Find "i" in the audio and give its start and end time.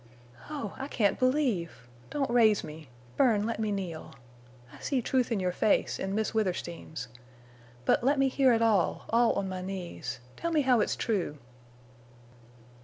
0.79-0.87, 4.73-4.81